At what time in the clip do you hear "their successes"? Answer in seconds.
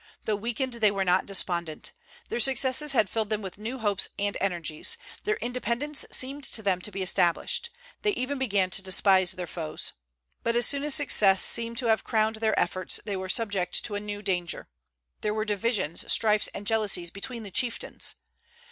2.29-2.93